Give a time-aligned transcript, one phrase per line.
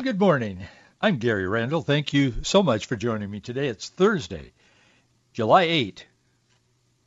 [0.00, 0.66] Good morning.
[1.02, 1.82] I'm Gary Randall.
[1.82, 3.68] Thank you so much for joining me today.
[3.68, 4.52] It's Thursday,
[5.34, 6.06] July 8,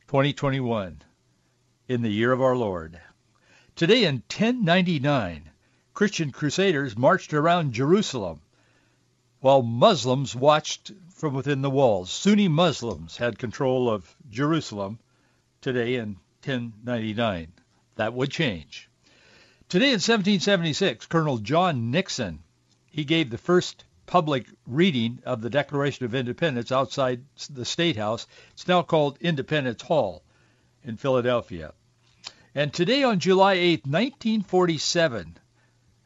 [0.06, 1.02] 2021,
[1.88, 3.00] in the year of our Lord.
[3.74, 5.50] Today in 1099,
[5.94, 8.40] Christian crusaders marched around Jerusalem
[9.40, 12.12] while Muslims watched from within the walls.
[12.12, 15.00] Sunni Muslims had control of Jerusalem
[15.60, 17.52] today in 1099.
[17.96, 18.88] That would change.
[19.68, 22.44] Today in 1776, Colonel John Nixon,
[22.96, 28.26] he gave the first public reading of the Declaration of Independence outside the State House.
[28.54, 30.22] It's now called Independence Hall
[30.82, 31.74] in Philadelphia.
[32.54, 35.36] And today on July 8, 1947,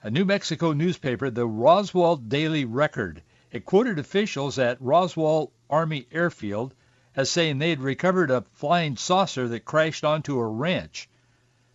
[0.03, 6.75] a New Mexico newspaper, the Roswell Daily Record, it quoted officials at Roswell Army Airfield
[7.15, 11.09] as saying they had recovered a flying saucer that crashed onto a ranch.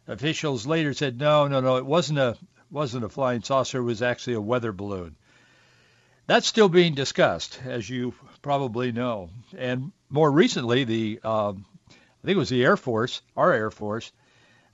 [0.08, 2.38] Officials later said, no, no, no, it wasn't a
[2.72, 3.80] wasn't a flying saucer.
[3.80, 5.16] It was actually a weather balloon.
[6.28, 9.30] That's still being discussed, as you probably know.
[9.56, 14.12] And more recently, the um, I think it was the Air Force, our Air Force,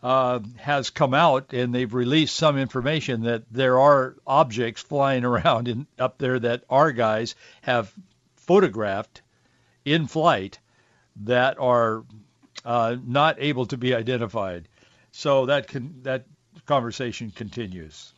[0.01, 5.67] uh, has come out and they've released some information that there are objects flying around
[5.67, 7.93] in, up there that our guys have
[8.35, 9.21] photographed
[9.83, 10.59] in flight
[11.17, 12.05] that are
[12.63, 14.67] uh, not able to be identified.
[15.11, 16.25] So that can, that
[16.65, 18.13] conversation continues.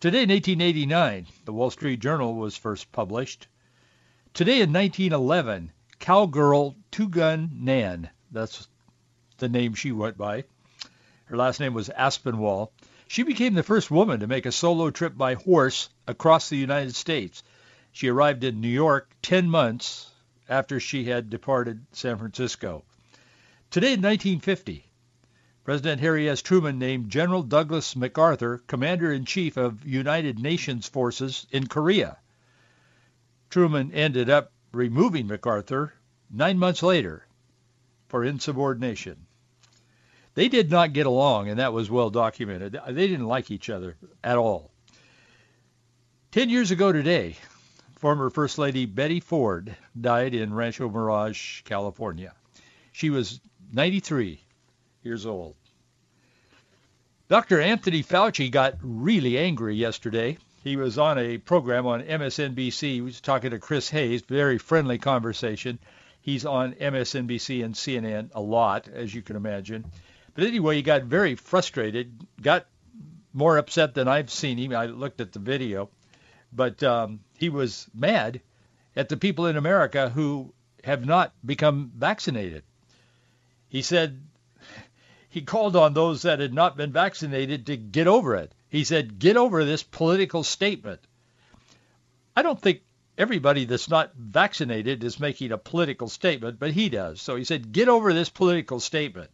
[0.00, 3.48] Today in 1889, the Wall Street Journal was first published.
[4.32, 8.68] Today in 1911, cowgirl Two Gun Nan, that's
[9.38, 10.44] the name she went by.
[11.24, 12.72] Her last name was Aspinwall.
[13.08, 16.94] She became the first woman to make a solo trip by horse across the United
[16.94, 17.42] States.
[17.92, 20.10] She arrived in New York 10 months
[20.48, 22.84] after she had departed San Francisco.
[23.70, 24.87] Today in 1950,
[25.68, 26.40] President Harry S.
[26.40, 32.16] Truman named General Douglas MacArthur Commander-in-Chief of United Nations forces in Korea.
[33.50, 35.92] Truman ended up removing MacArthur
[36.30, 37.26] nine months later
[38.08, 39.26] for insubordination.
[40.32, 42.78] They did not get along, and that was well documented.
[42.88, 44.70] They didn't like each other at all.
[46.30, 47.36] Ten years ago today,
[47.96, 52.32] former First Lady Betty Ford died in Rancho Mirage, California.
[52.92, 53.38] She was
[53.70, 54.40] 93
[55.02, 55.57] years old.
[57.28, 57.60] Dr.
[57.60, 60.38] Anthony Fauci got really angry yesterday.
[60.64, 62.80] He was on a program on MSNBC.
[62.80, 65.78] He was talking to Chris Hayes, very friendly conversation.
[66.22, 69.84] He's on MSNBC and CNN a lot, as you can imagine.
[70.32, 72.66] But anyway, he got very frustrated, got
[73.34, 74.74] more upset than I've seen him.
[74.74, 75.90] I looked at the video.
[76.50, 78.40] But um, he was mad
[78.96, 82.62] at the people in America who have not become vaccinated.
[83.68, 84.22] He said
[85.28, 88.52] he called on those that had not been vaccinated to get over it.
[88.68, 91.00] He said, get over this political statement.
[92.36, 92.82] I don't think
[93.16, 97.20] everybody that's not vaccinated is making a political statement, but he does.
[97.20, 99.30] So he said, get over this political statement.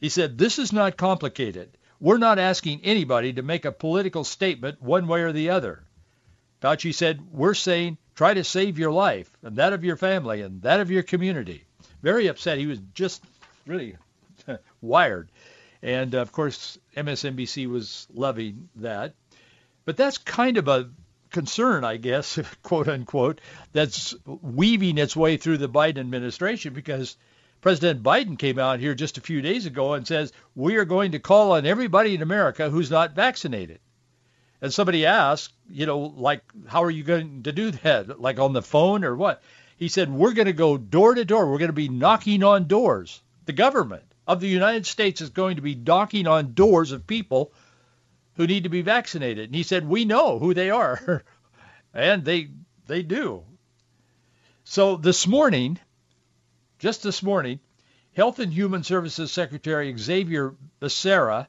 [0.00, 1.76] He said, this is not complicated.
[2.00, 5.84] We're not asking anybody to make a political statement one way or the other.
[6.60, 10.62] Fauci said, we're saying try to save your life and that of your family and
[10.62, 11.64] that of your community.
[12.02, 12.58] Very upset.
[12.58, 13.22] He was just
[13.66, 13.96] really
[14.84, 15.30] wired.
[15.82, 19.14] And of course, MSNBC was loving that.
[19.84, 20.90] But that's kind of a
[21.30, 23.40] concern, I guess, quote unquote,
[23.72, 27.16] that's weaving its way through the Biden administration because
[27.60, 31.12] President Biden came out here just a few days ago and says, we are going
[31.12, 33.80] to call on everybody in America who's not vaccinated.
[34.62, 38.20] And somebody asked, you know, like, how are you going to do that?
[38.20, 39.42] Like on the phone or what?
[39.76, 41.50] He said, we're going to go door to door.
[41.50, 43.22] We're going to be knocking on doors.
[43.44, 47.52] The government of the United States is going to be knocking on doors of people
[48.36, 49.46] who need to be vaccinated.
[49.46, 51.24] And he said, we know who they are.
[51.94, 52.48] and they,
[52.86, 53.44] they do.
[54.64, 55.78] So this morning,
[56.78, 57.60] just this morning,
[58.14, 61.48] Health and Human Services Secretary Xavier Becerra,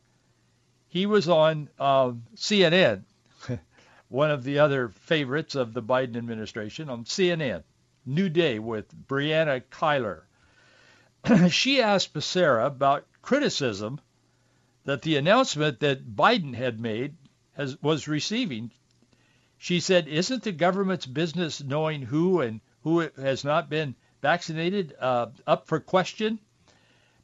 [0.88, 3.04] he was on uh, CNN,
[4.10, 7.64] one of the other favorites of the Biden administration, on CNN,
[8.06, 10.22] New Day with Brianna Keilar.
[11.50, 14.00] she asked Becerra about criticism
[14.84, 17.16] that the announcement that Biden had made
[17.54, 18.70] has, was receiving.
[19.58, 25.28] She said, isn't the government's business knowing who and who has not been vaccinated uh,
[25.48, 26.40] up for question?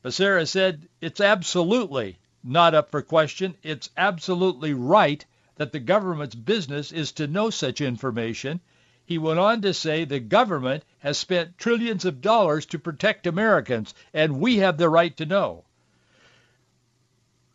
[0.04, 3.56] Becerra said, it's absolutely not up for question.
[3.62, 5.24] It's absolutely right
[5.58, 8.62] that the government's business is to know such information.
[9.06, 13.94] He went on to say the government has spent trillions of dollars to protect Americans,
[14.14, 15.66] and we have the right to know.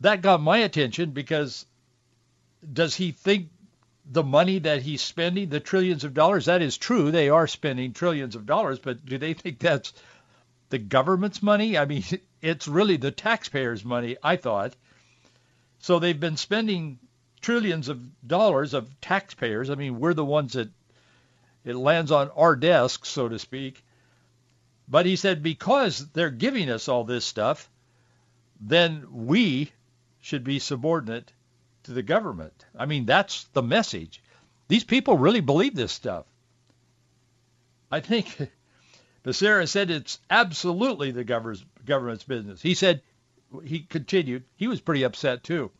[0.01, 1.65] That got my attention because
[2.73, 3.49] does he think
[4.09, 7.11] the money that he's spending, the trillions of dollars, that is true.
[7.11, 9.93] They are spending trillions of dollars, but do they think that's
[10.69, 11.77] the government's money?
[11.77, 12.03] I mean,
[12.41, 14.75] it's really the taxpayers' money, I thought.
[15.79, 16.99] So they've been spending
[17.41, 19.69] trillions of dollars of taxpayers.
[19.69, 20.69] I mean, we're the ones that
[21.67, 23.83] it lands on our desks, so to speak.
[24.87, 27.69] But he said because they're giving us all this stuff,
[28.61, 29.71] then we
[30.21, 31.33] should be subordinate
[31.83, 32.65] to the government.
[32.77, 34.23] I mean, that's the message.
[34.69, 36.25] These people really believe this stuff.
[37.91, 38.49] I think
[39.25, 42.61] Becerra said it's absolutely the government's business.
[42.61, 43.01] He said,
[43.65, 45.71] he continued, he was pretty upset too.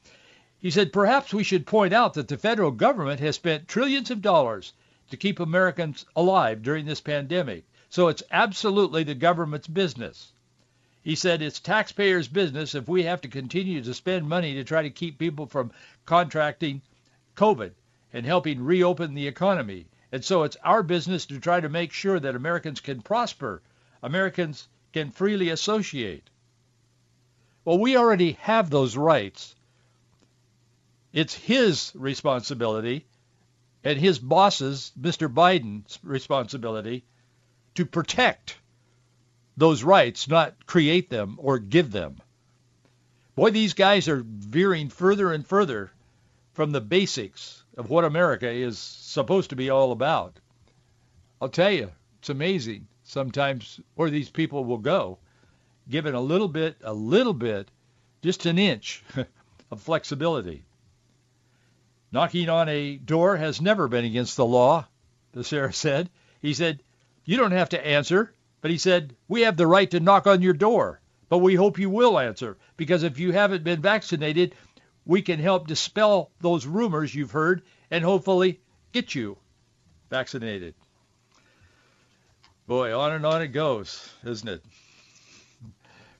[0.60, 4.22] He said, perhaps we should point out that the federal government has spent trillions of
[4.22, 4.74] dollars
[5.09, 7.63] to keep Americans alive during this pandemic.
[7.89, 10.33] So it's absolutely the government's business.
[11.01, 14.81] He said it's taxpayers' business if we have to continue to spend money to try
[14.81, 15.71] to keep people from
[16.06, 16.81] contracting
[17.36, 17.71] COVID
[18.12, 19.86] and helping reopen the economy.
[20.12, 23.62] And so it's our business to try to make sure that Americans can prosper,
[24.03, 26.30] Americans can freely associate.
[27.63, 29.56] Well, we already have those rights.
[31.13, 33.06] It's his responsibility
[33.83, 35.33] and his boss's, Mr.
[35.33, 37.03] Biden's responsibility,
[37.75, 38.57] to protect
[39.56, 42.18] those rights, not create them or give them.
[43.35, 45.91] Boy, these guys are veering further and further
[46.53, 50.39] from the basics of what America is supposed to be all about.
[51.39, 55.19] I'll tell you, it's amazing sometimes where these people will go,
[55.88, 57.69] given a little bit, a little bit,
[58.24, 59.03] just an inch
[59.71, 60.63] of flexibility.
[62.12, 64.88] Knocking on a door has never been against the law,
[65.33, 66.09] Becerra said.
[66.42, 66.81] He said,
[67.25, 68.33] you don't have to answer.
[68.59, 71.00] But he said, we have the right to knock on your door,
[71.30, 74.56] but we hope you will answer, because if you haven't been vaccinated,
[75.06, 77.62] we can help dispel those rumors you've heard
[77.92, 78.60] and hopefully
[78.94, 79.38] get you
[80.10, 80.74] vaccinated.
[82.65, 84.65] Boy, on and on it goes, isn't it?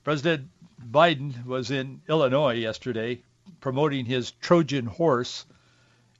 [0.04, 0.48] President
[0.90, 3.20] Biden was in Illinois yesterday
[3.60, 5.44] promoting his Trojan horse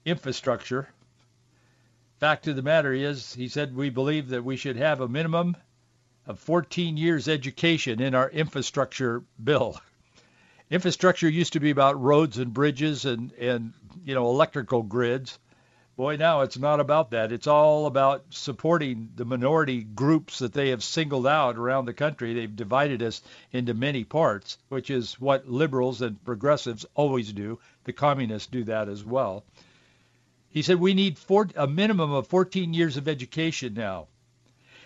[0.09, 0.89] infrastructure.
[2.19, 5.57] Fact of the matter is, he said, we believe that we should have a minimum
[6.27, 9.81] of 14 years education in our infrastructure bill.
[10.71, 13.73] Infrastructure used to be about roads and bridges and, and
[14.05, 15.39] you know electrical grids.
[15.97, 17.33] Boy, now it's not about that.
[17.33, 22.35] It's all about supporting the minority groups that they have singled out around the country.
[22.35, 27.59] They've divided us into many parts, which is what liberals and progressives always do.
[27.85, 29.45] The communists do that as well.
[30.59, 34.09] He said we need four, a minimum of 14 years of education now.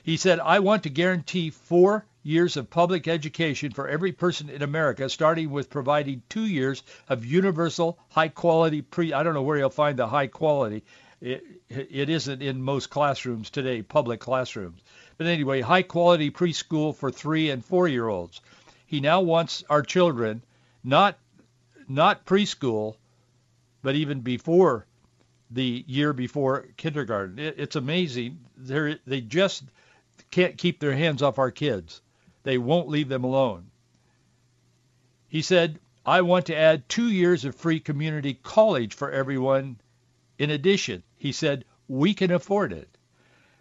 [0.02, 4.60] He said, I want to guarantee four years of public education for every person in
[4.60, 9.14] America, starting with providing two years of universal high quality pre.
[9.14, 10.84] I don't know where you'll find the high quality.
[11.22, 14.82] It, it isn't in most classrooms today, public classrooms.
[15.16, 18.42] But anyway, high quality preschool for three and four year olds.
[18.84, 20.42] He now wants our children
[20.84, 21.16] not
[21.88, 22.96] not preschool,
[23.80, 24.84] but even before
[25.52, 27.38] the year before kindergarten.
[27.38, 28.38] It, it's amazing.
[28.56, 29.64] They're, they just
[30.30, 32.00] can't keep their hands off our kids.
[32.42, 33.66] They won't leave them alone.
[35.28, 39.76] He said, I want to add two years of free community college for everyone.
[40.38, 42.88] In addition, he said, we can afford it.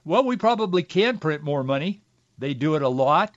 [0.03, 2.01] Well, we probably can print more money.
[2.39, 3.35] They do it a lot.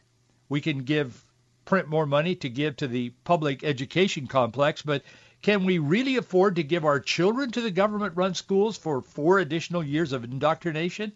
[0.49, 1.23] We can give
[1.65, 5.03] print more money to give to the public education complex, but
[5.45, 9.85] can we really afford to give our children to the government-run schools for four additional
[9.85, 11.13] years of indoctrination?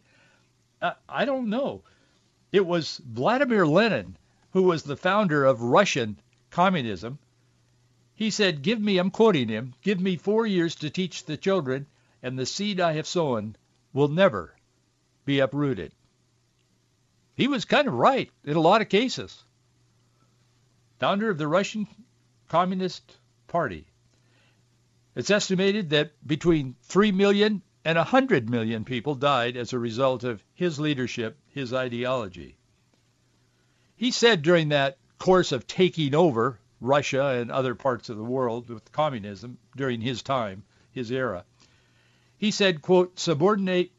[0.83, 1.81] Uh, I don't know.
[2.53, 4.19] It was Vladimir Lenin
[4.51, 6.21] who was the founder of Russian
[6.51, 7.19] communism.
[8.15, 11.87] He said, give me, I'm quoting him, give me four years to teach the children,
[12.23, 13.57] and the seed I have sown
[13.95, 14.55] will never
[15.25, 15.93] be uprooted.
[17.35, 19.43] He was kind of right in a lot of cases.
[20.99, 21.87] Founder of the Russian
[22.49, 23.17] Communist
[23.47, 23.87] Party.
[25.19, 30.45] It's estimated that between 3 million and 100 million people died as a result of
[30.55, 32.57] his leadership, his ideology.
[33.97, 38.69] He said during that course of taking over Russia and other parts of the world
[38.69, 41.45] with communism during his time, his era,
[42.37, 43.91] He said, quote, subordinate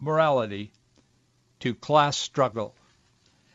[0.00, 0.72] morality
[1.60, 2.74] to class struggle.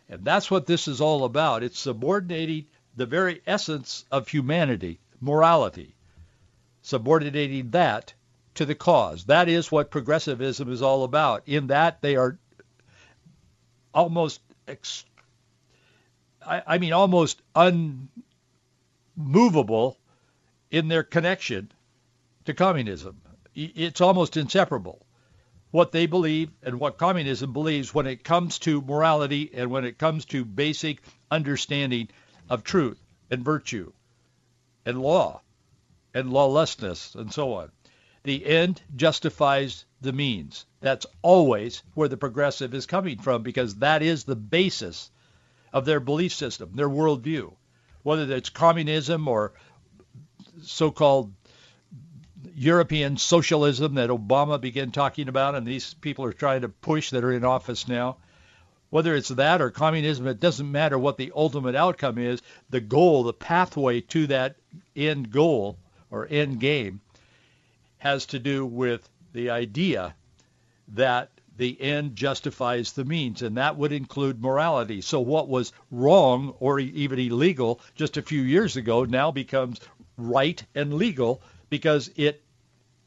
[0.08, 1.62] And that's what this is all about.
[1.62, 5.94] It's subordinating the very essence of humanity, morality,
[6.82, 8.14] subordinating that
[8.56, 9.26] to the cause.
[9.26, 11.44] That is what progressivism is all about.
[11.48, 12.38] In that they are
[13.94, 15.06] almost, ex-
[16.46, 17.42] I, I mean, almost
[19.16, 19.98] unmovable
[20.70, 21.72] in their connection
[22.46, 23.22] to communism.
[23.54, 25.06] It's almost inseparable.
[25.72, 29.98] What they believe and what communism believes when it comes to morality and when it
[29.98, 32.10] comes to basic understanding
[32.50, 33.94] of truth and virtue
[34.86, 35.42] and law
[36.14, 37.72] and lawlessness and so on.
[38.24, 40.66] The end justifies the means.
[40.80, 45.10] That's always where the progressive is coming from because that is the basis
[45.74, 47.54] of their belief system, their worldview.
[48.04, 49.54] Whether it's communism or
[50.64, 51.34] so-called
[52.56, 57.24] European socialism that Obama began talking about and these people are trying to push that
[57.24, 58.18] are in office now,
[58.90, 62.42] whether it's that or communism, it doesn't matter what the ultimate outcome is.
[62.70, 64.58] The goal, the pathway to that
[64.96, 65.78] end goal
[66.12, 67.02] or end game
[67.98, 70.14] has to do with the idea
[70.90, 75.02] that the end justifies the means, and that would include morality.
[75.02, 79.80] So what was wrong or even illegal just a few years ago now becomes
[80.18, 82.44] right and legal because it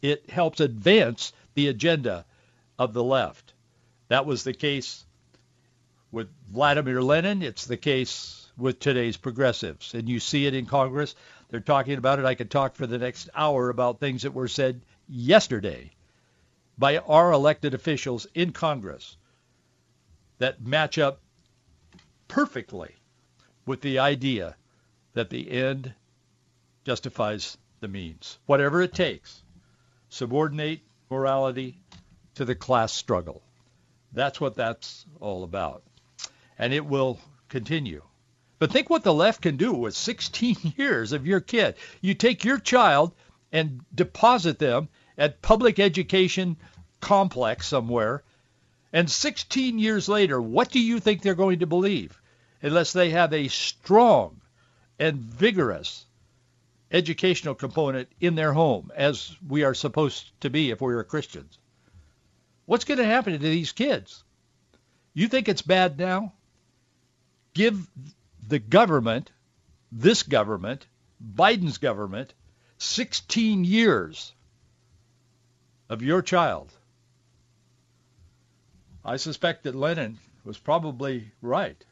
[0.02, 2.24] it helps advance the agenda
[2.78, 3.54] of the left.
[4.08, 5.04] That was the case
[6.12, 7.42] with Vladimir Lenin.
[7.42, 9.94] It's the case with today's progressives.
[9.94, 11.14] And you see it in Congress.
[11.50, 12.24] They're talking about it.
[12.24, 15.90] I could talk for the next hour about things that were said yesterday
[16.76, 19.16] by our elected officials in Congress
[20.38, 21.20] that match up
[22.28, 22.94] perfectly
[23.66, 24.56] with the idea
[25.12, 25.94] that the end
[26.84, 29.42] justifies the means, whatever it takes.
[30.08, 31.78] Subordinate morality
[32.34, 33.42] to the class struggle.
[34.12, 35.82] That's what that's all about.
[36.58, 38.02] And it will continue.
[38.64, 41.74] But think what the left can do with 16 years of your kid.
[42.00, 43.12] You take your child
[43.52, 46.56] and deposit them at public education
[46.98, 48.22] complex somewhere,
[48.90, 52.18] and 16 years later, what do you think they're going to believe?
[52.62, 54.40] Unless they have a strong
[54.98, 56.06] and vigorous
[56.90, 61.58] educational component in their home, as we are supposed to be if we are Christians.
[62.64, 64.24] What's going to happen to these kids?
[65.12, 66.32] You think it's bad now?
[67.52, 67.86] Give
[68.48, 69.30] the government,
[69.90, 70.86] this government,
[71.22, 72.34] Biden's government,
[72.78, 74.32] 16 years
[75.88, 76.72] of your child.
[79.04, 81.82] I suspect that Lenin was probably right.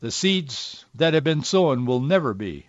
[0.00, 2.66] The seeds that have been sown will never be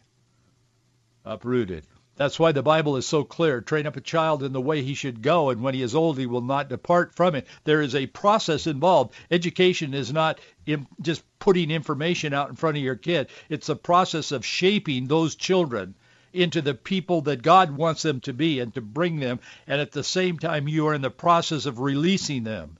[1.25, 1.85] uprooted.
[2.17, 3.59] That's why the Bible is so clear.
[3.59, 6.17] Train up a child in the way he should go, and when he is old,
[6.17, 7.45] he will not depart from it.
[7.65, 9.13] There is a process involved.
[9.29, 10.39] Education is not
[11.01, 13.27] just putting information out in front of your kid.
[13.49, 15.93] It's a process of shaping those children
[16.31, 19.39] into the people that God wants them to be and to bring them.
[19.67, 22.77] And at the same time, you are in the process of releasing them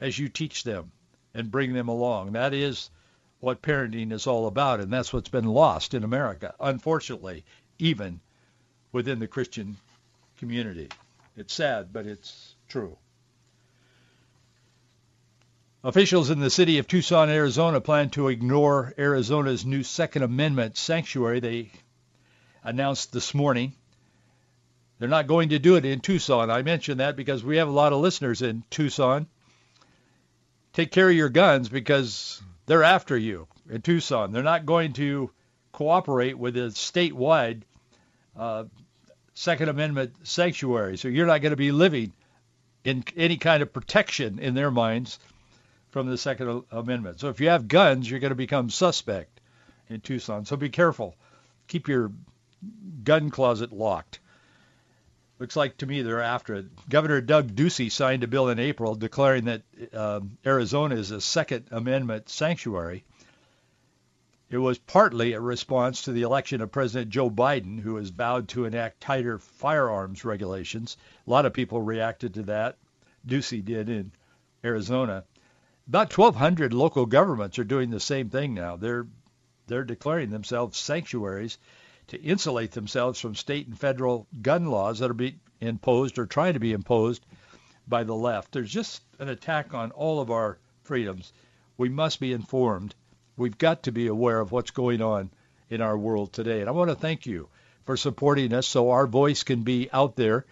[0.00, 0.90] as you teach them
[1.34, 2.32] and bring them along.
[2.32, 2.90] That is
[3.40, 7.44] what parenting is all about, and that's what's been lost in America, unfortunately,
[7.78, 8.20] even
[8.92, 9.76] within the Christian
[10.38, 10.88] community.
[11.36, 12.96] It's sad, but it's true.
[15.84, 21.38] Officials in the city of Tucson, Arizona plan to ignore Arizona's new Second Amendment sanctuary
[21.38, 21.70] they
[22.64, 23.72] announced this morning.
[24.98, 26.50] They're not going to do it in Tucson.
[26.50, 29.28] I mention that because we have a lot of listeners in Tucson.
[30.72, 34.32] Take care of your guns because they're after you in Tucson.
[34.32, 35.30] They're not going to
[35.70, 37.62] cooperate with a statewide
[38.38, 38.64] uh,
[39.34, 40.96] Second Amendment sanctuary.
[40.96, 42.12] So you're not going to be living
[42.84, 45.18] in any kind of protection in their minds
[45.90, 47.20] from the Second Amendment.
[47.20, 49.40] So if you have guns, you're going to become suspect
[49.88, 50.44] in Tucson.
[50.44, 51.14] So be careful.
[51.66, 52.12] Keep your
[53.04, 54.20] gun closet locked.
[55.38, 56.88] Looks like to me they're after it.
[56.88, 59.62] Governor Doug Ducey signed a bill in April declaring that
[59.94, 63.04] um, Arizona is a Second Amendment sanctuary.
[64.50, 68.48] It was partly a response to the election of President Joe Biden, who has vowed
[68.48, 70.96] to enact tighter firearms regulations.
[71.26, 72.78] A lot of people reacted to that.
[73.26, 74.12] Ducey did in
[74.64, 75.24] Arizona.
[75.86, 78.76] About 1,200 local governments are doing the same thing now.
[78.76, 79.06] They're
[79.66, 81.58] they're declaring themselves sanctuaries
[82.06, 86.54] to insulate themselves from state and federal gun laws that are being imposed or trying
[86.54, 87.26] to be imposed
[87.86, 88.52] by the left.
[88.52, 91.34] There's just an attack on all of our freedoms.
[91.76, 92.94] We must be informed.
[93.38, 95.30] We've got to be aware of what's going on
[95.70, 96.60] in our world today.
[96.60, 97.48] And I want to thank you
[97.86, 100.44] for supporting us so our voice can be out there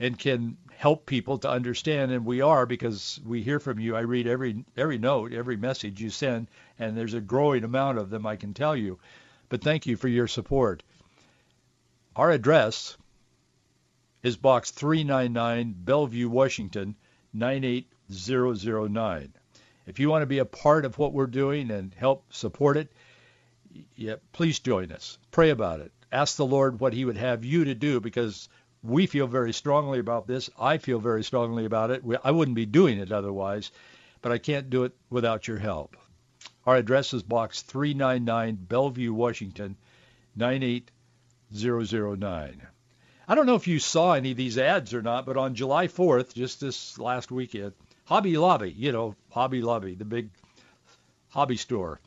[0.00, 3.94] and can help people to understand and we are because we hear from you.
[3.94, 6.48] I read every every note, every message you send
[6.78, 8.98] and there's a growing amount of them I can tell you.
[9.50, 10.82] But thank you for your support.
[12.16, 12.96] Our address
[14.22, 16.96] is box 399 Bellevue, Washington
[17.34, 19.34] 98009.
[19.92, 22.90] If you want to be a part of what we're doing and help support it,
[23.94, 25.18] yeah, please join us.
[25.30, 25.92] Pray about it.
[26.10, 28.48] Ask the Lord what he would have you to do because
[28.82, 30.48] we feel very strongly about this.
[30.58, 32.02] I feel very strongly about it.
[32.24, 33.70] I wouldn't be doing it otherwise,
[34.22, 35.94] but I can't do it without your help.
[36.64, 39.76] Our address is Box 399, Bellevue, Washington,
[40.36, 42.66] 98009.
[43.28, 45.88] I don't know if you saw any of these ads or not, but on July
[45.88, 50.30] 4th, just this last weekend, Hobby Lobby, you know, Hobby Lobby, the big
[51.28, 52.00] hobby store,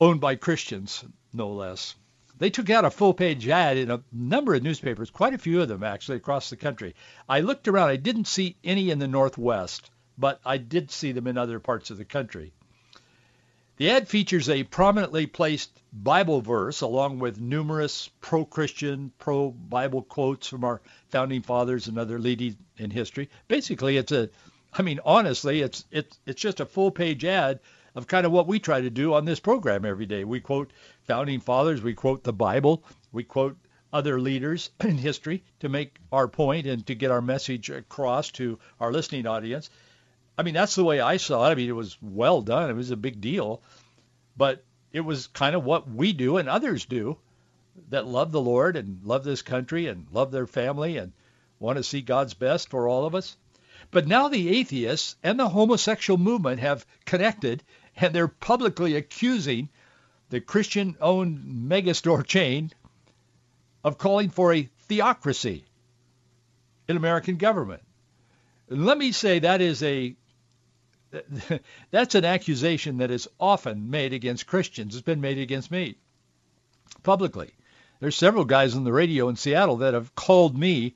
[0.00, 1.94] owned by Christians, no less.
[2.38, 5.68] They took out a full-page ad in a number of newspapers, quite a few of
[5.68, 6.94] them actually across the country.
[7.28, 7.90] I looked around.
[7.90, 11.90] I didn't see any in the Northwest, but I did see them in other parts
[11.90, 12.52] of the country.
[13.76, 20.64] The ad features a prominently placed Bible verse along with numerous pro-Christian, pro-Bible quotes from
[20.64, 23.30] our founding fathers and other leaders in history.
[23.48, 24.30] Basically, it's a,
[24.76, 27.60] I mean, honestly, it's it's it's just a full-page ad
[27.94, 30.24] of kind of what we try to do on this program every day.
[30.24, 30.72] We quote
[31.04, 33.56] founding fathers, we quote the Bible, we quote
[33.92, 38.58] other leaders in history to make our point and to get our message across to
[38.80, 39.70] our listening audience.
[40.36, 41.52] I mean, that's the way I saw it.
[41.52, 42.68] I mean, it was well done.
[42.68, 43.62] It was a big deal,
[44.36, 47.16] but it was kind of what we do and others do
[47.90, 51.12] that love the Lord and love this country and love their family and
[51.60, 53.36] want to see God's best for all of us.
[53.90, 57.62] But now the atheists and the homosexual movement have connected
[57.96, 59.68] and they're publicly accusing
[60.30, 62.72] the Christian-owned megastore chain
[63.84, 65.64] of calling for a theocracy
[66.88, 67.82] in American government.
[68.68, 70.16] Let me say that is a
[71.90, 74.94] that's an accusation that is often made against Christians.
[74.94, 75.96] It's been made against me
[77.02, 77.52] publicly.
[78.00, 80.94] There's several guys on the radio in Seattle that have called me.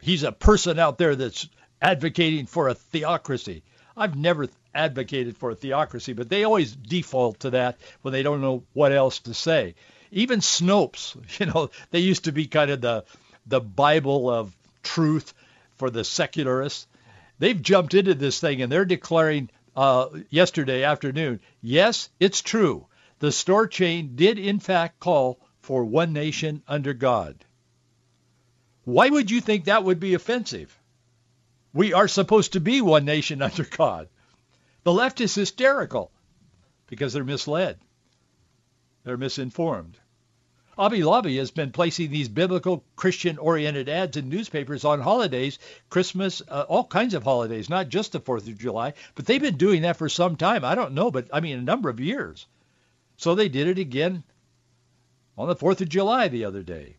[0.00, 1.48] He's a person out there that's
[1.80, 3.62] advocating for a theocracy.
[3.96, 8.42] I've never advocated for a theocracy, but they always default to that when they don't
[8.42, 9.74] know what else to say.
[10.12, 13.04] Even Snopes, you know, they used to be kind of the
[13.46, 15.32] the Bible of truth
[15.76, 16.86] for the secularists.
[17.38, 22.86] They've jumped into this thing and they're declaring uh, yesterday afternoon, yes, it's true.
[23.18, 27.44] The store chain did in fact call for one nation under God.
[28.86, 30.78] Why would you think that would be offensive?
[31.74, 34.08] We are supposed to be one nation under God.
[34.84, 36.12] The left is hysterical
[36.86, 37.80] because they're misled.
[39.02, 39.98] They're misinformed.
[40.76, 45.58] Hobby Lobby has been placing these biblical Christian-oriented ads in newspapers on holidays,
[45.90, 49.56] Christmas, uh, all kinds of holidays, not just the 4th of July, but they've been
[49.56, 50.64] doing that for some time.
[50.64, 52.46] I don't know, but I mean a number of years.
[53.16, 54.22] So they did it again
[55.36, 56.98] on the 4th of July the other day.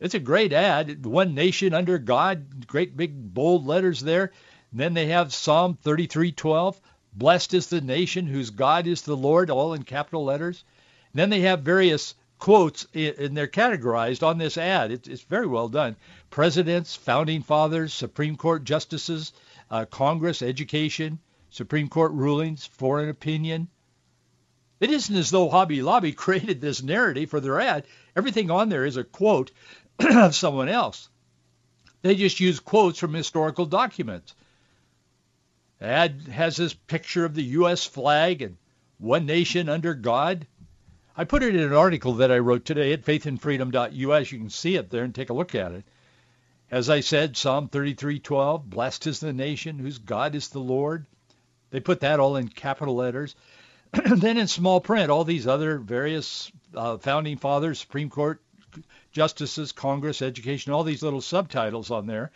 [0.00, 1.04] It's a great ad.
[1.04, 4.32] One nation under God, great big bold letters there.
[4.70, 6.80] And then they have Psalm 33:12.
[7.12, 10.62] Blessed is the nation whose God is the Lord, all in capital letters.
[11.12, 14.92] And then they have various quotes, and they're categorized on this ad.
[14.92, 15.96] It's, it's very well done.
[16.30, 19.32] Presidents, founding fathers, Supreme Court justices,
[19.70, 21.18] uh, Congress, education,
[21.50, 23.68] Supreme Court rulings, foreign opinion.
[24.80, 27.84] It isn't as though Hobby Lobby created this narrative for their ad.
[28.14, 29.50] Everything on there is a quote
[30.16, 31.08] of someone else.
[32.02, 34.34] They just use quotes from historical documents
[35.80, 37.84] ad has this picture of the U.S.
[37.84, 38.56] flag and
[38.98, 40.46] one nation under God.
[41.16, 44.32] I put it in an article that I wrote today at faithandfreedom.us.
[44.32, 45.84] You can see it there and take a look at it.
[46.70, 51.06] As I said, Psalm 33:12, blessed is the nation whose God is the Lord.
[51.70, 53.34] They put that all in capital letters.
[53.92, 58.40] then in small print, all these other various uh, founding fathers, Supreme Court
[59.18, 62.30] justices, Congress, education, all these little subtitles on there.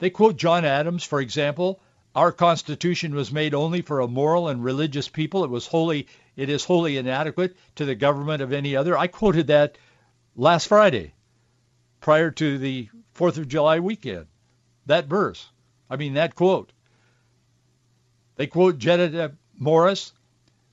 [0.00, 1.78] They quote John Adams, for example,
[2.16, 5.44] our Constitution was made only for a moral and religious people.
[5.44, 8.98] It was wholly, it is wholly inadequate to the government of any other.
[8.98, 9.78] I quoted that
[10.34, 11.12] last Friday,
[12.00, 14.26] prior to the Fourth of July weekend.
[14.86, 15.48] That verse,
[15.88, 16.72] I mean that quote.
[18.34, 20.12] They quote Jedediah Morse,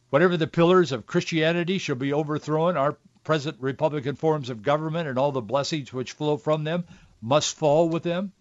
[0.09, 5.17] whatever the pillars of Christianity shall be overthrown, our present Republican forms of government and
[5.17, 6.85] all the blessings which flow from them
[7.21, 8.31] must fall with them.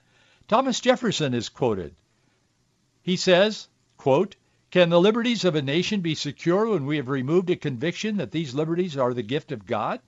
[0.48, 1.94] Thomas Jefferson is quoted.
[3.02, 4.36] He says, quote,
[4.72, 8.30] can the liberties of a nation be secure when we have removed a conviction that
[8.30, 10.00] these liberties are the gift of God?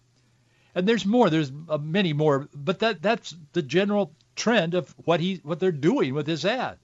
[0.74, 1.28] And there's more.
[1.28, 2.48] There's uh, many more.
[2.54, 6.78] But that that's the general trend of what he what they're doing with this ad.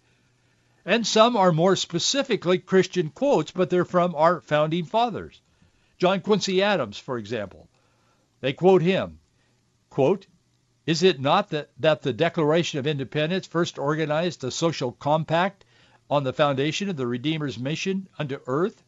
[0.85, 5.41] And some are more specifically Christian quotes, but they're from our founding fathers.
[5.97, 7.67] John Quincy Adams, for example.
[8.41, 9.21] They quote him.
[9.91, 10.27] Quote,
[10.87, 15.65] is it not that, that the Declaration of Independence first organized a social compact
[16.09, 18.83] on the foundation of the Redeemer's mission unto earth?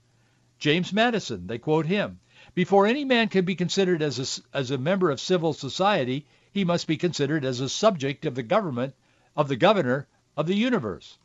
[0.58, 2.18] James Madison, they quote him.
[2.54, 6.64] Before any man can be considered as a, as a member of civil society, he
[6.64, 8.94] must be considered as a subject of the government
[9.36, 11.18] of the governor of the universe.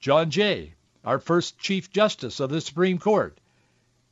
[0.00, 3.40] John Jay, our first Chief Justice of the Supreme Court.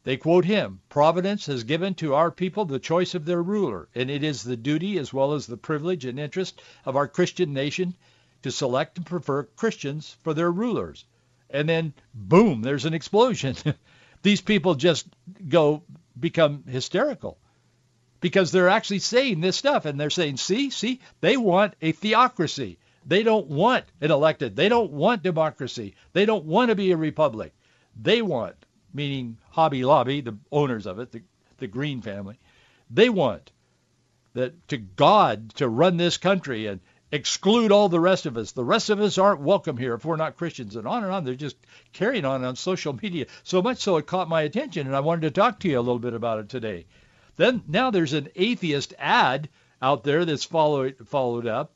[0.05, 4.11] They quote him, Providence has given to our people the choice of their ruler, and
[4.11, 7.95] it is the duty as well as the privilege and interest of our Christian nation
[8.43, 11.07] to select and prefer Christians for their rulers.
[11.49, 13.57] And then, boom, there's an explosion.
[14.23, 15.07] These people just
[15.49, 15.83] go
[16.21, 17.38] become hysterical
[18.21, 22.79] because they're actually saying this stuff and they're saying, see, see, they want a theocracy.
[23.07, 24.57] They don't want an elected.
[24.57, 25.95] They don't want democracy.
[26.12, 27.55] They don't want to be a republic.
[28.01, 28.57] They want,
[28.95, 31.23] meaning Hobby Lobby, the owners of it, the,
[31.59, 32.39] the Green family,
[32.91, 33.51] they want
[34.35, 36.81] that to God to run this country and
[37.13, 38.53] exclude all the rest of us.
[38.53, 41.25] The rest of us aren't welcome here if we're not Christians, and on and on.
[41.25, 41.57] They're just
[41.93, 45.23] carrying on on social media so much so it caught my attention, and I wanted
[45.23, 46.87] to talk to you a little bit about it today.
[47.37, 49.49] Then now there's an atheist ad
[49.81, 51.73] out there that's followed followed up,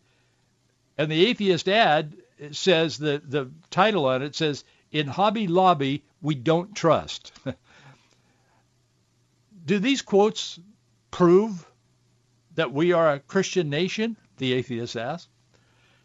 [0.96, 2.16] and the atheist ad
[2.52, 7.32] says the the title on it says in Hobby Lobby we don't trust.
[9.64, 10.58] Do these quotes
[11.10, 11.66] prove
[12.54, 14.16] that we are a Christian nation?
[14.38, 15.28] The atheist asks.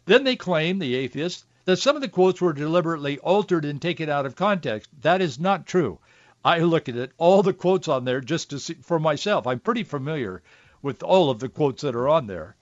[0.06, 4.10] Then they claim, the atheists, that some of the quotes were deliberately altered and taken
[4.10, 4.90] out of context.
[5.00, 5.98] That is not true.
[6.44, 9.46] I look at it, all the quotes on there just to see for myself.
[9.46, 10.42] I'm pretty familiar
[10.82, 12.56] with all of the quotes that are on there.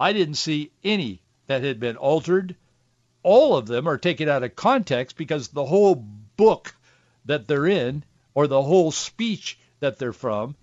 [0.00, 2.56] I didn't see any that had been altered.
[3.22, 6.74] All of them are taken out of context because the whole book
[7.24, 8.04] that they're in
[8.34, 10.54] or the whole speech that they're from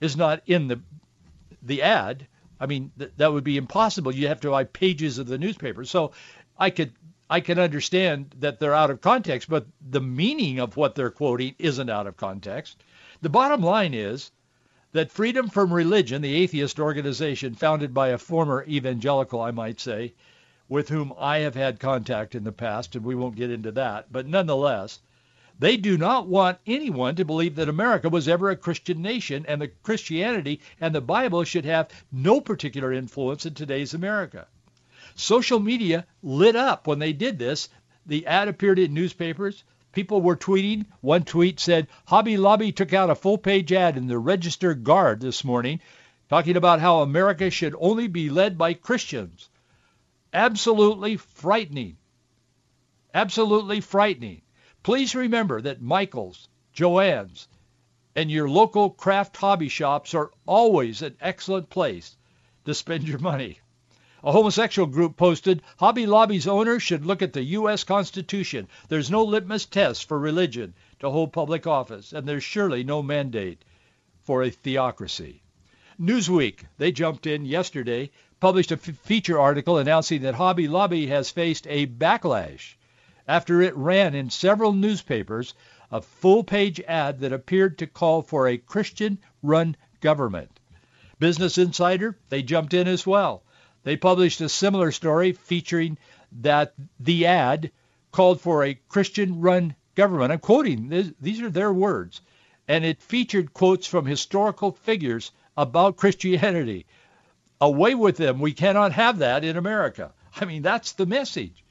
[0.00, 0.80] is not in the
[1.62, 2.26] the ad.
[2.58, 4.14] I mean, th- that would be impossible.
[4.14, 5.84] You have to buy pages of the newspaper.
[5.84, 6.12] So
[6.58, 6.92] I could
[7.30, 11.54] I can understand that they're out of context, but the meaning of what they're quoting
[11.58, 12.82] isn't out of context.
[13.22, 14.30] The bottom line is
[14.92, 20.12] that Freedom from Religion, the atheist organization founded by a former evangelical, I might say,
[20.68, 24.12] with whom I have had contact in the past, and we won't get into that,
[24.12, 25.00] but nonetheless,
[25.62, 29.62] they do not want anyone to believe that America was ever a Christian nation and
[29.62, 34.48] that Christianity and the Bible should have no particular influence in today's America.
[35.14, 37.68] Social media lit up when they did this.
[38.06, 39.62] The ad appeared in newspapers.
[39.92, 40.86] People were tweeting.
[41.00, 45.44] One tweet said, Hobby Lobby took out a full-page ad in the Register Guard this
[45.44, 45.78] morning
[46.28, 49.48] talking about how America should only be led by Christians.
[50.32, 51.98] Absolutely frightening.
[53.14, 54.42] Absolutely frightening.
[54.82, 57.46] Please remember that Michael's, Joann's,
[58.16, 62.16] and your local craft hobby shops are always an excellent place
[62.64, 63.60] to spend your money.
[64.24, 67.84] A homosexual group posted, Hobby Lobby's owner should look at the U.S.
[67.84, 68.66] Constitution.
[68.88, 73.64] There's no litmus test for religion to hold public office, and there's surely no mandate
[74.20, 75.42] for a theocracy.
[76.00, 81.30] Newsweek, they jumped in yesterday, published a f- feature article announcing that Hobby Lobby has
[81.30, 82.74] faced a backlash
[83.28, 85.54] after it ran in several newspapers
[85.90, 90.50] a full-page ad that appeared to call for a Christian-run government.
[91.18, 93.42] Business Insider, they jumped in as well.
[93.84, 95.98] They published a similar story featuring
[96.40, 97.70] that the ad
[98.10, 100.32] called for a Christian-run government.
[100.32, 102.22] I'm quoting, these are their words.
[102.68, 106.86] And it featured quotes from historical figures about Christianity.
[107.60, 108.40] Away with them.
[108.40, 110.12] We cannot have that in America.
[110.40, 111.61] I mean, that's the message.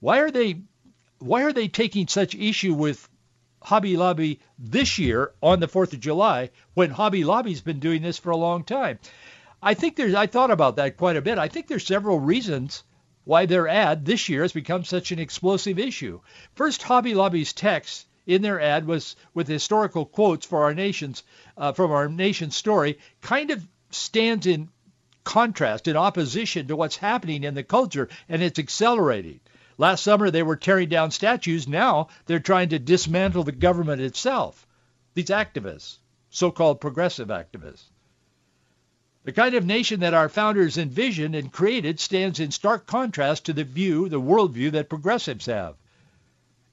[0.00, 0.62] Why are they
[1.18, 3.06] why are they taking such issue with
[3.62, 8.16] Hobby Lobby this year on the 4th of July when Hobby Lobby's been doing this
[8.16, 8.98] for a long time?
[9.62, 11.36] I think there's, I thought about that quite a bit.
[11.36, 12.82] I think there's several reasons
[13.24, 16.20] why their ad this year has become such an explosive issue.
[16.54, 21.22] First, Hobby Lobby's text in their ad was with historical quotes for our nation's,
[21.58, 24.70] uh, from our nation's story, kind of stands in
[25.24, 29.40] contrast, in opposition to what's happening in the culture, and it's accelerating.
[29.80, 31.66] Last summer they were tearing down statues.
[31.66, 34.66] Now they're trying to dismantle the government itself.
[35.14, 35.96] These activists,
[36.28, 37.84] so-called progressive activists.
[39.24, 43.54] The kind of nation that our founders envisioned and created stands in stark contrast to
[43.54, 45.76] the view, the worldview that progressives have,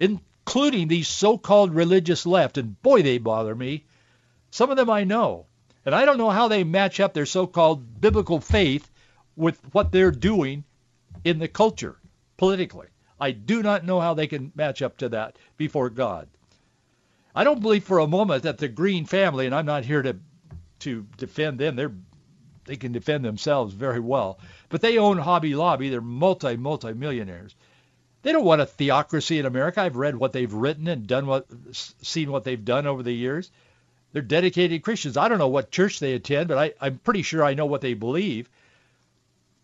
[0.01, 2.57] including these so-called religious left.
[2.57, 3.85] And boy, they bother me.
[4.51, 5.45] Some of them I know.
[5.85, 8.91] And I don't know how they match up their so-called biblical faith
[9.37, 10.65] with what they're doing
[11.23, 11.95] in the culture
[12.35, 12.87] politically.
[13.19, 16.27] I do not know how they can match up to that before God.
[17.33, 20.17] I don't believe for a moment that the Green family, and I'm not here to
[20.79, 21.75] to defend them.
[21.75, 21.93] They're
[22.65, 24.39] they can defend themselves very well.
[24.69, 25.89] But they own Hobby Lobby.
[25.89, 27.55] They're multi multi millionaires.
[28.23, 29.81] They don't want a theocracy in America.
[29.81, 33.49] I've read what they've written and done what seen what they've done over the years.
[34.11, 35.17] They're dedicated Christians.
[35.17, 37.81] I don't know what church they attend, but I, I'm pretty sure I know what
[37.81, 38.49] they believe.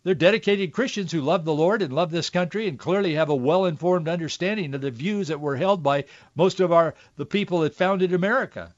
[0.04, 3.34] They're dedicated Christians who love the Lord and love this country and clearly have a
[3.34, 7.74] well-informed understanding of the views that were held by most of our the people that
[7.74, 8.74] founded America.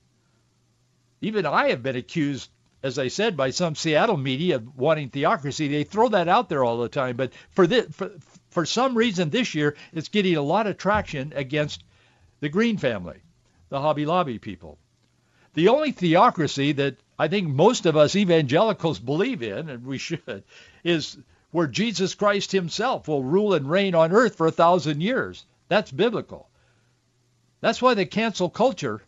[1.20, 2.48] Even I have been accused,
[2.80, 5.66] as I said, by some Seattle media of wanting theocracy.
[5.66, 8.12] They throw that out there all the time, but for this, for,
[8.50, 11.82] for some reason this year, it's getting a lot of traction against
[12.38, 13.18] the Green family,
[13.68, 14.78] the Hobby Lobby people.
[15.54, 20.44] The only theocracy that I think most of us evangelicals believe in, and we should,
[20.84, 21.16] is
[21.50, 25.46] where Jesus Christ himself will rule and reign on earth for a thousand years.
[25.68, 26.50] That's biblical.
[27.60, 29.02] That's why the cancel culture,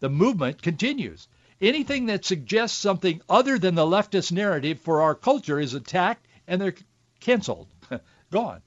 [0.00, 1.28] the movement continues.
[1.60, 6.60] Anything that suggests something other than the leftist narrative for our culture is attacked and
[6.60, 6.74] they're
[7.20, 7.68] canceled,
[8.30, 8.62] gone.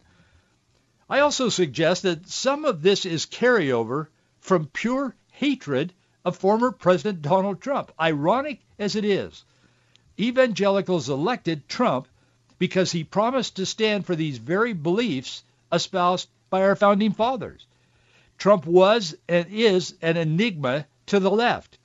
[1.10, 4.08] I also suggest that some of this is carryover
[4.40, 5.94] from pure hatred
[6.26, 7.92] of former President Donald Trump.
[8.00, 9.44] Ironic as it is,
[10.20, 12.08] evangelicals elected Trump
[12.58, 17.66] because he promised to stand for these very beliefs espoused by our founding fathers.
[18.38, 21.78] Trump was and is an enigma to the left.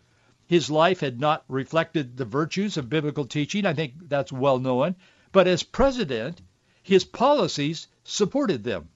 [0.46, 3.64] His life had not reflected the virtues of biblical teaching.
[3.64, 4.94] I think that's well known.
[5.32, 6.42] But as president,
[6.82, 8.88] his policies supported them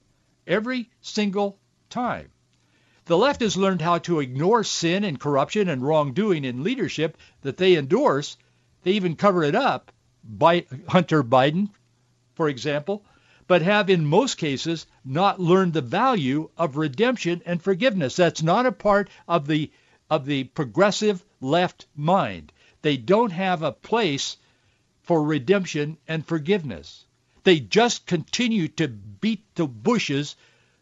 [0.47, 1.57] every single
[1.89, 2.29] time.
[3.09, 7.57] The left has learned how to ignore sin and corruption and wrongdoing in leadership that
[7.57, 8.37] they endorse.
[8.83, 9.91] They even cover it up
[10.23, 11.71] by Hunter Biden,
[12.35, 13.03] for example,
[13.47, 18.15] but have in most cases not learned the value of redemption and forgiveness.
[18.15, 19.71] That's not a part of the
[20.11, 22.53] of the progressive left mind.
[22.83, 24.37] They don't have a place
[25.01, 27.05] for redemption and forgiveness.
[27.43, 30.35] They just continue to beat the bushes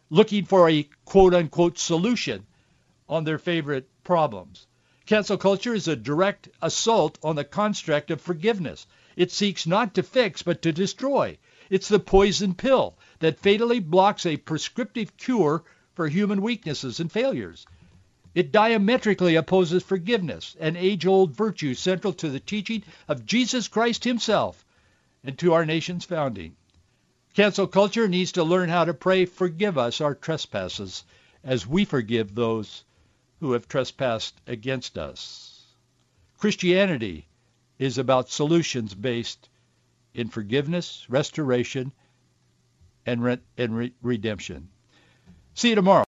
[0.10, 2.46] looking for a quote-unquote solution
[3.10, 4.68] on their favorite problems.
[5.06, 8.88] Cancel culture is a direct assault on the construct of forgiveness.
[9.16, 11.38] It seeks not to fix, but to destroy.
[11.70, 17.66] It's the poison pill that fatally blocks a prescriptive cure for human weaknesses and failures.
[18.36, 24.64] It diametrically opposes forgiveness, an age-old virtue central to the teaching of Jesus Christ himself
[25.24, 26.56] and to our nation's founding.
[27.38, 31.04] Cancel culture needs to learn how to pray, forgive us our trespasses
[31.44, 32.84] as we forgive those
[33.40, 35.62] who have trespassed against us.
[36.40, 37.28] Christianity
[37.78, 39.50] is about solutions based
[40.16, 41.94] in forgiveness, restoration,
[43.06, 44.70] and, re- and re- redemption.
[45.54, 46.06] See you tomorrow.